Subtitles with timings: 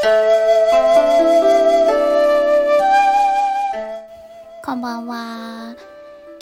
[0.00, 0.06] こ
[4.74, 5.74] んばんは。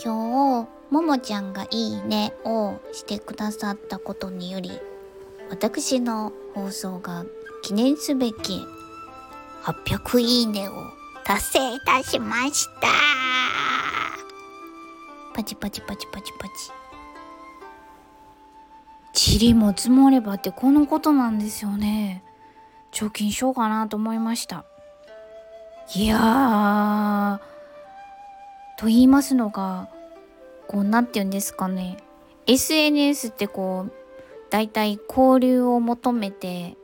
[0.04, 4.78] 今日、ももちゃんがいいねをしてくださったことにより、
[5.48, 7.24] 私の放送が
[7.62, 8.66] 記念すべき
[9.62, 10.72] 800いいねを
[11.24, 12.88] 達成いたしました
[15.34, 16.46] パチパチパチパチパ
[19.14, 19.38] チ。
[19.40, 22.22] 塵も積もればってこのことなんですよね。
[22.92, 24.64] 貯金しようかなと思いました。
[25.94, 27.40] いや、
[28.78, 29.88] と言いますのが、
[30.66, 31.98] こう、なんて言うんですかね。
[32.46, 33.92] SNS ってこう、
[34.50, 36.76] 大体交流を求めて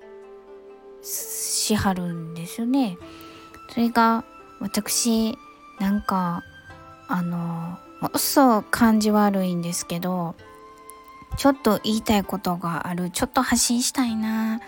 [1.03, 2.99] しはるんですよね。
[3.71, 4.25] それが
[4.61, 5.39] 私
[5.81, 6.45] なんか
[7.09, 7.79] あの
[8.17, 10.35] そう感じ悪いんですけど
[11.37, 14.61] ちょっと言いたいことがあるちょっと発信したいな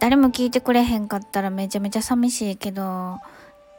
[0.00, 3.18] 誰も聞いてくれへんかったらめちゃめちゃ寂しいけど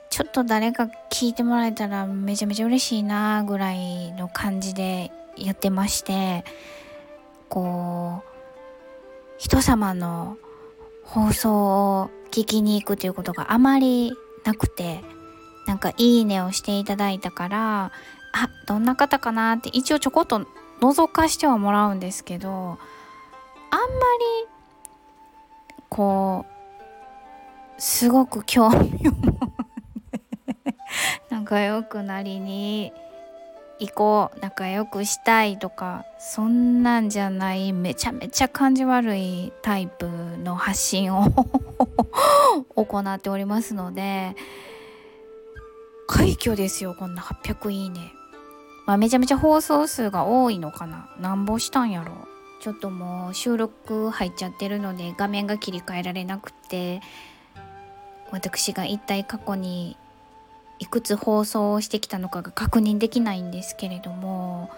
[0.09, 6.43] ちょっと誰か聞いてもらえたらめちゃめちゃ嬉しいなぐらいの感じでやってまして
[7.49, 8.37] こう
[9.37, 10.37] 人様の
[11.03, 15.03] 放送を聞きに行くということがあまりなくて
[15.67, 17.91] なんかいいねをしていただいたから
[18.33, 20.45] あどんな方かなって一応ちょこっと
[20.81, 24.56] 覗かしてはもらうんですけどあんまり
[25.89, 26.45] こ
[27.77, 29.47] うすごく興味を持って
[31.29, 32.91] 仲良くなりに
[33.79, 40.07] 行こう仲良くしたいとかそんなんじゃないめちゃめちゃ感じ悪いタイプ
[40.43, 41.25] の発信を
[42.75, 44.35] 行っておりますので
[46.07, 48.13] 快挙ですよこんな800いいね。
[48.87, 51.09] まあめちゃめちゃ放送数が多いのかな。
[51.19, 52.13] なんぼしたんやろ。
[52.59, 57.01] ちょっともう収録入っちゃってるので画面が切り替えられなくて
[58.31, 59.95] 私が一体過去に
[60.79, 64.69] いくつ放送をしてきたのかが確認できないんですけれども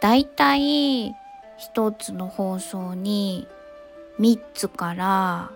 [0.00, 1.14] だいたい
[1.74, 3.46] 1つの放送に
[4.18, 5.50] 3つから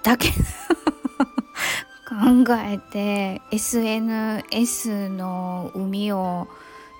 [0.02, 0.30] だけ。
[2.12, 6.46] 考えて SNS の海を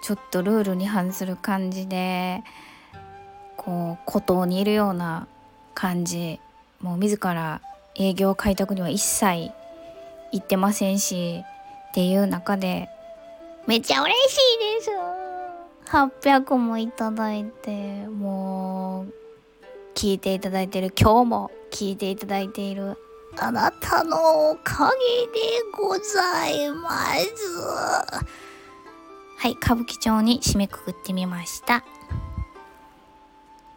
[0.03, 2.43] ちょっとルールに反する感じで
[3.59, 5.29] こう孤島にいるような
[5.75, 6.41] 感じ。
[6.81, 7.61] もう自ら
[7.95, 9.53] 営業開拓には一切
[10.33, 11.45] 行ってませんし
[11.91, 12.89] っていう中で
[13.67, 14.39] めっちゃ嬉し
[14.79, 14.91] いです。
[15.91, 19.13] 800もいただいてもう
[19.95, 22.97] 聞いていただいてる今日も聞いていただいている。
[23.39, 25.41] あなたのおかげで
[25.73, 27.61] ございます。
[29.39, 31.83] はい歌舞伎町に締めくくってみました。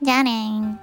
[0.02, 0.80] じゃあね